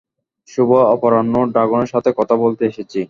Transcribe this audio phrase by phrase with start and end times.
[0.49, 2.99] শুভ অপরাহ্ন, ড্রাগনের সাথে কথা বলতে এসেছি।